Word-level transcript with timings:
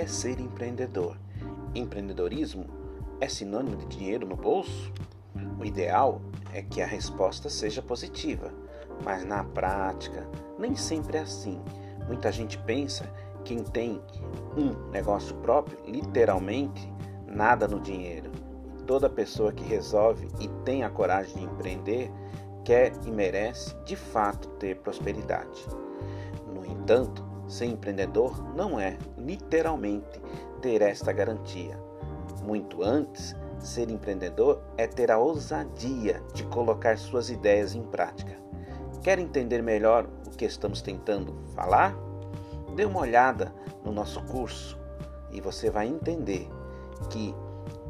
é 0.00 0.06
ser 0.06 0.40
empreendedor? 0.40 1.16
Empreendedorismo 1.74 2.64
é 3.20 3.28
sinônimo 3.28 3.76
de 3.76 3.86
dinheiro 3.86 4.26
no 4.26 4.34
bolso? 4.34 4.90
O 5.58 5.64
ideal 5.64 6.22
é 6.54 6.62
que 6.62 6.80
a 6.80 6.86
resposta 6.86 7.50
seja 7.50 7.82
positiva, 7.82 8.50
mas 9.04 9.24
na 9.24 9.44
prática 9.44 10.26
nem 10.58 10.74
sempre 10.74 11.18
é 11.18 11.20
assim. 11.20 11.60
Muita 12.06 12.32
gente 12.32 12.56
pensa 12.58 13.04
que 13.44 13.54
quem 13.54 13.62
tem 13.62 14.00
um 14.56 14.90
negócio 14.90 15.34
próprio, 15.36 15.78
literalmente, 15.86 16.90
nada 17.26 17.68
no 17.68 17.78
dinheiro. 17.78 18.30
Toda 18.86 19.08
pessoa 19.08 19.52
que 19.52 19.64
resolve 19.64 20.28
e 20.40 20.48
tem 20.64 20.82
a 20.82 20.90
coragem 20.90 21.36
de 21.36 21.44
empreender 21.44 22.10
quer 22.64 22.92
e 23.06 23.10
merece 23.10 23.74
de 23.84 23.96
fato 23.96 24.48
ter 24.58 24.76
prosperidade. 24.78 25.66
No 26.52 26.64
entanto, 26.66 27.29
ser 27.50 27.66
empreendedor 27.66 28.54
não 28.54 28.78
é 28.78 28.96
literalmente 29.18 30.22
ter 30.62 30.82
esta 30.82 31.12
garantia. 31.12 31.78
Muito 32.44 32.82
antes, 32.82 33.34
ser 33.58 33.90
empreendedor 33.90 34.62
é 34.76 34.86
ter 34.86 35.10
a 35.10 35.18
ousadia 35.18 36.22
de 36.32 36.44
colocar 36.44 36.96
suas 36.96 37.28
ideias 37.28 37.74
em 37.74 37.82
prática. 37.82 38.36
Quer 39.02 39.18
entender 39.18 39.62
melhor 39.62 40.06
o 40.26 40.30
que 40.30 40.44
estamos 40.44 40.80
tentando 40.80 41.34
falar? 41.54 41.94
Dê 42.76 42.84
uma 42.84 43.00
olhada 43.00 43.52
no 43.84 43.92
nosso 43.92 44.22
curso 44.24 44.78
e 45.32 45.40
você 45.40 45.70
vai 45.70 45.88
entender 45.88 46.48
que 47.10 47.34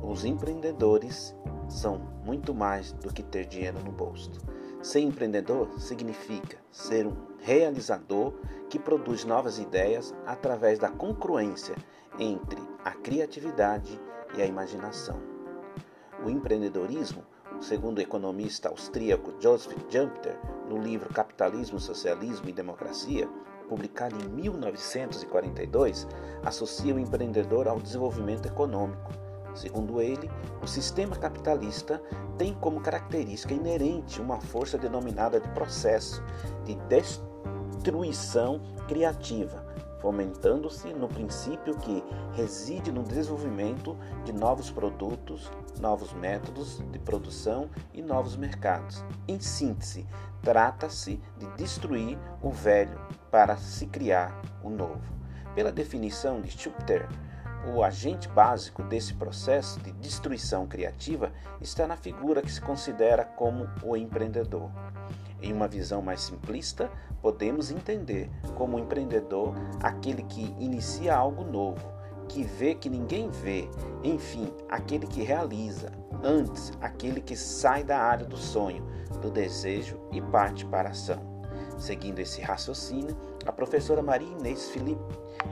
os 0.02 0.24
empreendedores 0.24 1.36
são 1.68 1.98
muito 2.24 2.54
mais 2.54 2.92
do 2.92 3.12
que 3.12 3.22
ter 3.22 3.46
dinheiro 3.46 3.78
no 3.84 3.92
bolso. 3.92 4.30
Ser 4.82 5.00
empreendedor 5.00 5.68
significa 5.78 6.56
ser 6.70 7.06
um 7.06 7.14
realizador 7.40 8.32
que 8.70 8.78
produz 8.78 9.24
novas 9.24 9.58
ideias 9.58 10.14
através 10.26 10.78
da 10.78 10.88
congruência 10.88 11.74
entre 12.18 12.60
a 12.82 12.92
criatividade 12.92 14.00
e 14.34 14.40
a 14.40 14.46
imaginação. 14.46 15.20
O 16.24 16.30
empreendedorismo, 16.30 17.22
segundo 17.60 17.98
o 17.98 18.02
economista 18.02 18.70
austríaco 18.70 19.34
Joseph 19.38 19.76
Jumper, 19.90 20.38
no 20.66 20.78
livro 20.78 21.12
Capitalismo, 21.12 21.78
Socialismo 21.78 22.48
e 22.48 22.52
Democracia, 22.52 23.28
publicado 23.68 24.16
em 24.16 24.28
1942, 24.28 26.06
associa 26.42 26.94
o 26.94 26.98
empreendedor 26.98 27.68
ao 27.68 27.78
desenvolvimento 27.80 28.46
econômico 28.46 29.29
Segundo 29.54 30.00
ele, 30.00 30.30
o 30.62 30.66
sistema 30.66 31.16
capitalista 31.16 32.02
tem 32.38 32.54
como 32.54 32.80
característica 32.80 33.52
inerente 33.52 34.20
uma 34.20 34.40
força 34.40 34.78
denominada 34.78 35.40
de 35.40 35.48
processo 35.50 36.22
de 36.64 36.74
destruição 36.88 38.60
criativa, 38.88 39.64
fomentando-se 40.00 40.92
no 40.94 41.08
princípio 41.08 41.76
que 41.76 42.02
reside 42.32 42.90
no 42.90 43.02
desenvolvimento 43.02 43.96
de 44.24 44.32
novos 44.32 44.70
produtos, 44.70 45.50
novos 45.78 46.12
métodos 46.12 46.82
de 46.90 46.98
produção 46.98 47.68
e 47.92 48.00
novos 48.00 48.36
mercados. 48.36 49.04
Em 49.28 49.38
síntese, 49.38 50.06
trata-se 50.42 51.20
de 51.38 51.46
destruir 51.56 52.18
o 52.42 52.50
velho 52.50 52.98
para 53.30 53.56
se 53.56 53.86
criar 53.86 54.40
o 54.62 54.70
novo. 54.70 55.02
Pela 55.54 55.72
definição 55.72 56.40
de 56.40 56.50
Schupter, 56.50 57.08
o 57.66 57.82
agente 57.82 58.28
básico 58.28 58.82
desse 58.82 59.14
processo 59.14 59.80
de 59.80 59.92
destruição 59.92 60.66
criativa 60.66 61.32
está 61.60 61.86
na 61.86 61.96
figura 61.96 62.42
que 62.42 62.50
se 62.50 62.60
considera 62.60 63.24
como 63.24 63.68
o 63.82 63.96
empreendedor. 63.96 64.70
Em 65.42 65.52
uma 65.52 65.68
visão 65.68 66.02
mais 66.02 66.20
simplista, 66.20 66.90
podemos 67.22 67.70
entender 67.70 68.30
como 68.54 68.78
empreendedor 68.78 69.54
aquele 69.82 70.22
que 70.22 70.54
inicia 70.58 71.14
algo 71.14 71.44
novo, 71.44 71.92
que 72.28 72.44
vê 72.44 72.74
que 72.74 72.88
ninguém 72.88 73.28
vê, 73.28 73.68
enfim, 74.02 74.52
aquele 74.68 75.06
que 75.06 75.22
realiza, 75.22 75.90
antes, 76.22 76.72
aquele 76.80 77.20
que 77.20 77.36
sai 77.36 77.82
da 77.82 77.98
área 77.98 78.26
do 78.26 78.36
sonho, 78.36 78.86
do 79.20 79.30
desejo 79.30 79.98
e 80.12 80.20
parte 80.20 80.64
para 80.66 80.88
a 80.88 80.92
ação. 80.92 81.29
Seguindo 81.80 82.18
esse 82.18 82.42
raciocínio, 82.42 83.16
a 83.46 83.50
professora 83.50 84.02
Maria 84.02 84.28
Inês 84.28 84.68
Felipe 84.68 85.00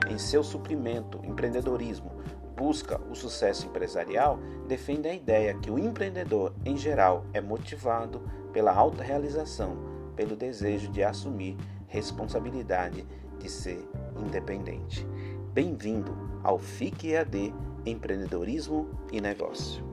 em 0.07 0.19
seu 0.19 0.43
suprimento 0.43 1.19
empreendedorismo 1.25 2.11
busca 2.55 3.01
o 3.09 3.15
sucesso 3.15 3.65
empresarial, 3.65 4.37
defende 4.67 5.07
a 5.07 5.13
ideia 5.13 5.55
que 5.55 5.71
o 5.71 5.79
empreendedor, 5.79 6.53
em 6.63 6.77
geral, 6.77 7.25
é 7.33 7.41
motivado 7.41 8.21
pela 8.53 8.71
alta 8.71 9.01
realização, 9.01 9.75
pelo 10.15 10.35
desejo 10.35 10.91
de 10.91 11.03
assumir 11.03 11.57
responsabilidade 11.87 13.07
de 13.39 13.49
ser 13.49 13.83
independente. 14.15 15.07
Bem-vindo 15.51 16.15
ao 16.43 16.59
FIC 16.59 17.13
EAD 17.13 17.55
Empreendedorismo 17.87 18.87
e 19.11 19.19
Negócio. 19.19 19.88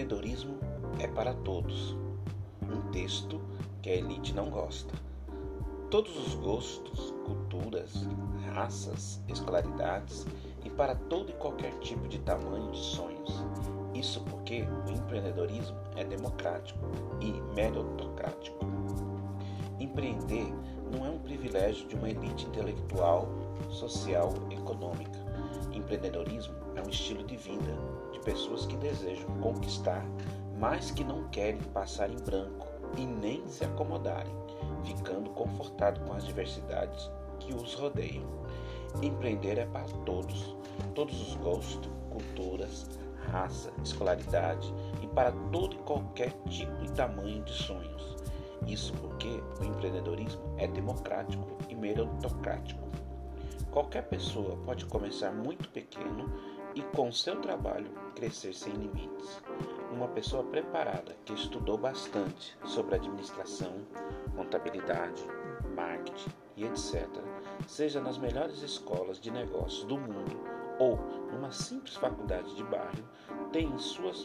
Empreendedorismo 0.00 0.56
é 0.98 1.06
para 1.06 1.34
todos. 1.34 1.94
Um 2.62 2.90
texto 2.90 3.38
que 3.82 3.90
a 3.90 3.96
elite 3.96 4.34
não 4.34 4.48
gosta. 4.48 4.94
Todos 5.90 6.16
os 6.16 6.34
gostos, 6.36 7.12
culturas, 7.26 8.08
raças, 8.54 9.20
escolaridades 9.28 10.26
e 10.64 10.70
para 10.70 10.94
todo 10.94 11.28
e 11.28 11.34
qualquer 11.34 11.72
tipo 11.80 12.08
de 12.08 12.18
tamanho 12.20 12.70
de 12.70 12.78
sonhos. 12.78 13.44
Isso 13.92 14.22
porque 14.22 14.62
o 14.62 14.90
empreendedorismo 14.90 15.76
é 15.96 16.04
democrático 16.04 16.80
e 17.20 17.32
meritocrático. 17.54 18.64
Empreender 19.78 20.50
não 20.90 21.04
é 21.04 21.10
um 21.10 21.18
privilégio 21.18 21.86
de 21.86 21.94
uma 21.94 22.08
elite 22.08 22.46
intelectual, 22.46 23.28
social, 23.68 24.32
econômica. 24.50 25.29
Empreendedorismo 25.72 26.54
é 26.76 26.82
um 26.82 26.88
estilo 26.88 27.24
de 27.24 27.36
vida 27.36 27.76
de 28.12 28.20
pessoas 28.20 28.66
que 28.66 28.76
desejam 28.76 29.28
conquistar, 29.40 30.04
mas 30.58 30.90
que 30.90 31.04
não 31.04 31.28
querem 31.28 31.60
passar 31.72 32.10
em 32.10 32.16
branco 32.16 32.66
e 32.96 33.06
nem 33.06 33.46
se 33.48 33.64
acomodarem, 33.64 34.34
ficando 34.84 35.30
confortado 35.30 36.00
com 36.00 36.12
as 36.12 36.24
diversidades 36.24 37.10
que 37.38 37.54
os 37.54 37.74
rodeiam. 37.74 38.24
Empreender 39.02 39.58
é 39.58 39.66
para 39.66 39.86
todos, 40.04 40.56
todos 40.94 41.28
os 41.28 41.34
gostos, 41.36 41.90
culturas, 42.10 42.88
raça, 43.30 43.72
escolaridade 43.84 44.74
e 45.02 45.06
para 45.06 45.32
todo 45.52 45.74
e 45.74 45.78
qualquer 45.78 46.32
tipo 46.48 46.84
e 46.84 46.90
tamanho 46.90 47.42
de 47.44 47.52
sonhos. 47.52 48.16
Isso 48.66 48.92
porque 48.94 49.42
o 49.60 49.64
empreendedorismo 49.64 50.54
é 50.58 50.66
democrático 50.66 51.46
e 51.68 51.74
meritocrático. 51.74 52.89
Qualquer 53.70 54.02
pessoa 54.08 54.56
pode 54.64 54.84
começar 54.86 55.30
muito 55.32 55.68
pequeno 55.68 56.32
e 56.74 56.82
com 56.82 57.10
seu 57.12 57.40
trabalho 57.40 57.90
crescer 58.14 58.52
sem 58.52 58.72
limites. 58.72 59.40
Uma 59.92 60.08
pessoa 60.08 60.42
preparada 60.42 61.16
que 61.24 61.32
estudou 61.32 61.78
bastante 61.78 62.56
sobre 62.64 62.96
administração, 62.96 63.72
contabilidade, 64.36 65.22
marketing 65.74 66.30
e 66.56 66.64
etc., 66.64 67.08
seja 67.66 68.00
nas 68.00 68.18
melhores 68.18 68.62
escolas 68.62 69.20
de 69.20 69.30
negócios 69.30 69.84
do 69.84 69.96
mundo 69.98 70.40
ou 70.78 70.96
numa 71.32 71.52
simples 71.52 71.94
faculdade 71.94 72.54
de 72.56 72.64
bairro, 72.64 73.04
tem 73.52 73.68
em 73.68 73.78
suas 73.78 74.24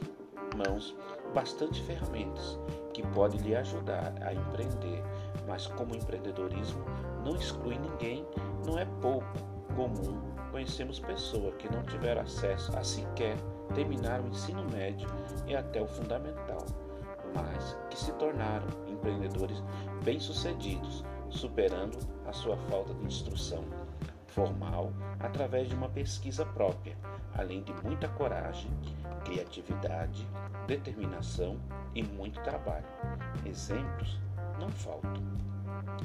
mãos 0.56 0.96
bastante 1.34 1.84
ferramentas 1.84 2.58
que 2.94 3.06
podem 3.08 3.40
lhe 3.42 3.56
ajudar 3.56 4.14
a 4.22 4.34
empreender, 4.34 5.04
mas 5.48 5.68
como 5.68 5.96
empreendedorismo 5.96 6.84
não 7.24 7.36
exclui 7.36 7.78
ninguém, 7.78 8.26
não 8.66 8.78
é 8.78 8.86
pouco 9.02 9.26
comum 9.76 10.36
conhecemos 10.56 11.02
pessoas 11.02 11.54
que 11.56 11.70
não 11.70 11.84
tiveram 11.84 12.22
acesso 12.22 12.72
a 12.78 12.82
sequer 12.82 13.36
terminar 13.74 14.22
o 14.22 14.28
ensino 14.30 14.64
médio 14.72 15.06
e 15.46 15.54
até 15.54 15.82
o 15.82 15.86
fundamental, 15.86 16.66
mas 17.34 17.78
que 17.90 18.00
se 18.00 18.14
tornaram 18.14 18.66
empreendedores 18.88 19.62
bem-sucedidos, 20.06 21.04
superando 21.30 22.00
a 22.26 22.32
sua 22.32 22.56
falta 22.70 22.94
de 22.94 23.06
instrução 23.06 23.66
formal 24.28 24.94
através 25.20 25.68
de 25.68 25.76
uma 25.76 25.90
pesquisa 25.90 26.46
própria, 26.46 26.96
além 27.38 27.62
de 27.62 27.74
muita 27.84 28.08
coragem, 28.08 28.72
criatividade, 29.26 30.26
determinação 30.68 31.60
e 31.94 32.02
muito 32.02 32.42
trabalho. 32.44 32.88
Exemplos 33.46 34.22
não 34.60 34.70
faltam. 34.70 35.24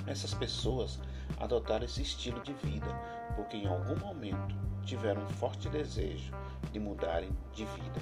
Essas 0.07 0.35
pessoas 0.35 0.99
adotaram 1.39 1.85
esse 1.85 2.03
estilo 2.03 2.41
de 2.41 2.53
vida 2.55 2.89
porque 3.37 3.57
em 3.57 3.67
algum 3.67 3.97
momento 3.99 4.55
tiveram 4.85 5.23
um 5.23 5.29
forte 5.29 5.69
desejo 5.69 6.33
de 6.73 6.81
mudarem 6.81 7.31
de 7.53 7.65
vida 7.65 8.01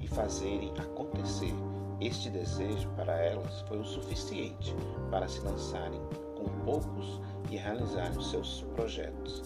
e 0.00 0.06
fazerem 0.06 0.72
acontecer. 0.78 1.54
Este 2.00 2.30
desejo 2.30 2.88
para 2.90 3.12
elas 3.12 3.62
foi 3.62 3.78
o 3.78 3.84
suficiente 3.84 4.74
para 5.10 5.26
se 5.26 5.40
lançarem 5.40 6.00
com 6.36 6.48
poucos 6.64 7.20
e 7.50 7.56
realizarem 7.56 8.20
seus 8.22 8.62
projetos, 8.74 9.42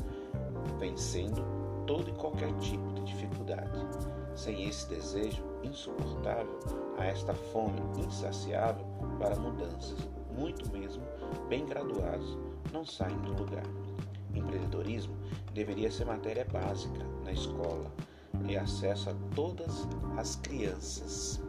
vencendo 0.79 1.43
todo 1.87 2.11
e 2.11 2.13
qualquer 2.13 2.53
tipo 2.59 2.93
de 2.93 3.03
dificuldade. 3.05 3.71
Sem 4.35 4.69
esse 4.69 4.89
desejo 4.89 5.43
insuportável, 5.63 6.59
a 6.99 7.05
esta 7.05 7.35
fome 7.35 7.81
insaciável 7.99 8.85
para 9.19 9.37
mudanças, 9.37 9.99
muito 10.39 10.71
mesmo 10.73 11.03
bem 11.49 11.67
graduados, 11.67 12.39
não 12.73 12.85
saem 12.85 13.19
do 13.19 13.33
lugar. 13.33 13.65
Empreendedorismo 14.35 15.15
deveria 15.53 15.91
ser 15.91 16.07
matéria 16.07 16.45
básica 16.45 17.05
na 17.25 17.33
escola 17.33 17.93
e 18.49 18.57
acesso 18.57 19.11
a 19.11 19.15
todas 19.35 19.87
as 20.17 20.37
crianças. 20.37 21.41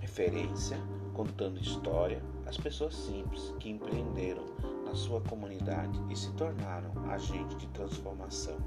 Referência 0.00 0.78
contando 1.14 1.60
história 1.60 2.22
às 2.46 2.56
pessoas 2.56 2.94
simples 2.94 3.54
que 3.58 3.70
empreenderam 3.70 4.44
na 4.84 4.94
sua 4.94 5.20
comunidade 5.22 5.98
e 6.10 6.16
se 6.16 6.30
tornaram 6.32 6.90
agentes 7.10 7.56
de 7.56 7.66
transformação, 7.68 8.58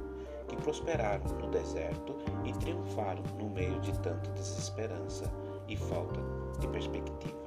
que 0.48 0.56
prosperaram 0.58 1.26
no 1.40 1.50
deserto 1.50 2.16
e 2.44 2.54
triunfaram 2.54 3.24
no 3.40 3.50
meio 3.50 3.80
de 3.82 3.92
tanta 4.00 4.32
desesperança 4.32 5.32
e 5.68 5.76
falta 5.76 6.20
de 6.60 6.68
perspectiva. 6.68 7.45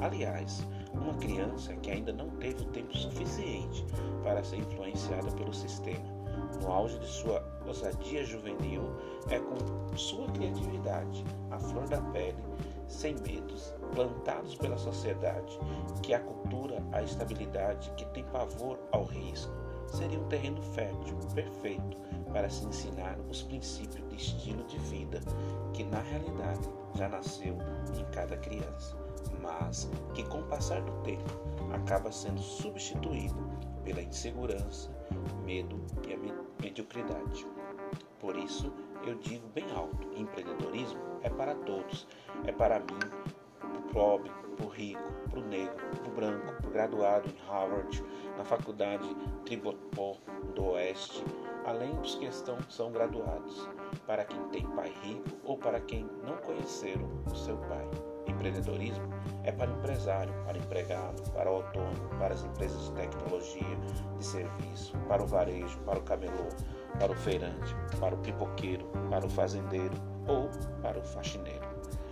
Aliás, 0.00 0.66
uma 0.92 1.14
criança 1.14 1.74
que 1.76 1.90
ainda 1.90 2.12
não 2.12 2.28
teve 2.30 2.62
o 2.62 2.66
tempo 2.66 2.96
suficiente 2.96 3.84
para 4.22 4.42
ser 4.42 4.58
influenciada 4.58 5.30
pelo 5.32 5.52
sistema, 5.52 6.16
no 6.60 6.70
auge 6.70 6.98
de 6.98 7.06
sua 7.06 7.42
ousadia 7.66 8.24
juvenil, 8.24 8.82
é 9.28 9.38
com 9.38 9.96
sua 9.96 10.26
criatividade, 10.32 11.24
a 11.50 11.58
flor 11.58 11.88
da 11.88 12.00
pele, 12.00 12.36
sem 12.88 13.14
medos, 13.16 13.74
plantados 13.94 14.54
pela 14.56 14.76
sociedade, 14.76 15.58
que 16.02 16.14
a 16.14 16.20
cultura, 16.20 16.82
a 16.92 17.02
estabilidade, 17.02 17.90
que 17.96 18.04
tem 18.06 18.24
pavor 18.24 18.78
ao 18.92 19.04
risco, 19.04 19.52
seria 19.88 20.18
um 20.18 20.28
terreno 20.28 20.62
fértil, 20.62 21.16
perfeito, 21.34 21.96
para 22.32 22.48
se 22.50 22.66
ensinar 22.66 23.18
os 23.30 23.42
princípios 23.42 24.06
de 24.08 24.16
estilo 24.16 24.62
de 24.64 24.78
vida 24.78 25.20
que 25.72 25.84
na 25.84 26.00
realidade 26.00 26.68
já 26.94 27.08
nasceu 27.08 27.56
em 27.98 28.04
cada 28.12 28.36
criança, 28.36 28.96
mas 29.40 29.90
que 30.14 30.22
com 30.24 30.40
o 30.40 30.46
passar 30.46 30.80
do 30.82 30.92
tempo 31.02 31.30
acaba 31.72 32.10
sendo 32.12 32.40
substituído 32.40 33.36
pela 33.84 34.02
insegurança, 34.02 34.90
medo 35.44 35.80
e 36.06 36.12
a 36.12 36.18
mediocridade. 36.62 37.46
Por 38.18 38.36
isso, 38.36 38.72
eu 39.06 39.14
digo 39.16 39.46
bem 39.48 39.70
alto: 39.72 40.08
empreendedorismo 40.16 41.00
é 41.22 41.30
para 41.30 41.54
todos, 41.54 42.06
é 42.44 42.52
para 42.52 42.80
mim, 42.80 42.98
para 43.60 43.78
o 43.78 43.82
pobre, 43.92 44.30
para 44.56 44.66
o 44.66 44.68
rico, 44.68 45.12
para 45.30 45.40
o 45.40 45.46
negro, 45.46 45.86
para 46.02 46.10
o 46.10 46.14
branco, 46.14 46.52
para 46.54 46.68
o 46.68 46.72
graduado 46.72 47.28
em 47.28 47.48
Harvard, 47.48 48.04
na 48.36 48.44
faculdade 48.44 49.08
Tribopó 49.44 50.16
do 50.54 50.64
Oeste, 50.70 51.24
além 51.64 51.94
dos 51.96 52.16
que 52.16 52.26
estão, 52.26 52.58
são 52.68 52.90
graduados, 52.90 53.68
para 54.06 54.24
quem 54.24 54.42
tem 54.48 54.66
pai 54.70 54.92
rico 55.02 55.36
ou 55.44 55.56
para 55.58 55.80
quem 55.80 56.08
não 56.24 56.36
conheceram 56.38 57.08
o 57.30 57.36
seu 57.36 57.56
pai. 57.58 58.15
Empreendedorismo 58.26 59.06
é 59.44 59.52
para 59.52 59.70
o 59.70 59.74
empresário, 59.74 60.34
para 60.44 60.58
o 60.58 60.60
empregado, 60.60 61.22
para 61.30 61.50
o 61.50 61.56
autônomo, 61.56 62.08
para 62.18 62.34
as 62.34 62.44
empresas 62.44 62.86
de 62.86 62.92
tecnologia, 62.92 63.76
de 64.18 64.24
serviço, 64.24 64.96
para 65.08 65.22
o 65.22 65.26
varejo, 65.26 65.78
para 65.80 65.98
o 65.98 66.02
camelô, 66.02 66.48
para 66.98 67.12
o 67.12 67.14
feirante, 67.14 67.74
para 68.00 68.14
o 68.14 68.18
pipoqueiro, 68.18 68.86
para 69.08 69.24
o 69.24 69.30
fazendeiro 69.30 69.94
ou 70.26 70.48
para 70.82 70.98
o 70.98 71.02
faxineiro. 71.02 71.64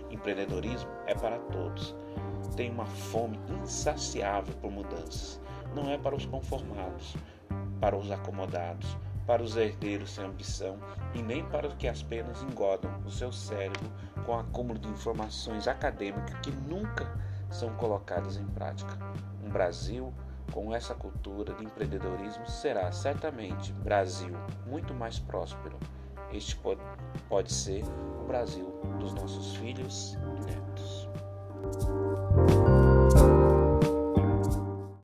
Empreendedorismo 0.09 0.89
é 1.07 1.13
para 1.13 1.37
todos. 1.39 1.95
Tem 2.55 2.71
uma 2.71 2.85
fome 2.85 3.39
insaciável 3.61 4.53
por 4.61 4.71
mudanças. 4.71 5.41
Não 5.75 5.89
é 5.89 5.97
para 5.97 6.15
os 6.15 6.25
conformados, 6.25 7.17
para 7.81 7.97
os 7.97 8.09
acomodados, 8.09 8.97
para 9.25 9.41
os 9.41 9.55
herdeiros 9.55 10.11
sem 10.11 10.25
ambição 10.25 10.77
e 11.13 11.21
nem 11.21 11.43
para 11.45 11.67
os 11.67 11.73
que 11.75 11.87
apenas 11.87 12.41
engodam 12.43 12.91
o 13.05 13.11
seu 13.11 13.31
cérebro 13.31 13.91
com 14.25 14.37
acúmulo 14.37 14.79
de 14.79 14.87
informações 14.87 15.67
acadêmicas 15.67 16.37
que 16.39 16.51
nunca 16.51 17.11
são 17.49 17.73
colocadas 17.75 18.37
em 18.37 18.45
prática. 18.45 18.97
Um 19.43 19.49
Brasil 19.49 20.13
com 20.51 20.73
essa 20.73 20.93
cultura 20.93 21.53
de 21.53 21.63
empreendedorismo 21.63 22.47
será 22.47 22.91
certamente 22.91 23.71
Brasil 23.73 24.35
muito 24.65 24.93
mais 24.93 25.19
próspero. 25.19 25.77
Este 26.31 26.55
pode, 26.57 26.81
pode 27.29 27.51
ser 27.51 27.83
o 28.21 28.25
Brasil 28.25 28.79
dos 28.99 29.13
nossos 29.13 29.55
filhos 29.55 30.17
e 30.35 30.45
netos. 30.45 32.04